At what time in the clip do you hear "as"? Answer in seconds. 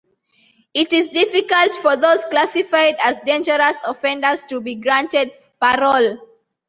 3.03-3.19